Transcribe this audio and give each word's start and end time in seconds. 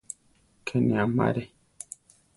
Ke 0.65 0.77
ne 0.85 0.97
amaré. 1.03 1.45